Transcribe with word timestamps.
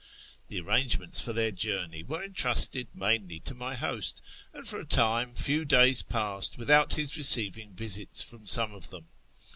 The 0.47 0.59
arrangements 0.59 1.21
for 1.21 1.31
their 1.31 1.51
journey 1.51 2.01
were 2.01 2.23
entrusted 2.23 2.87
mainly 2.95 3.39
to 3.41 3.53
my 3.53 3.75
host, 3.75 4.19
and, 4.51 4.67
for 4.67 4.79
a 4.79 4.83
time, 4.83 5.35
few 5.35 5.63
days 5.63 6.01
passed 6.01 6.57
without 6.57 6.95
his 6.95 7.15
receiving 7.19 7.75
visits 7.75 8.23
from 8.23 8.47
some 8.47 8.73
of 8.73 8.89
them. 8.89 9.09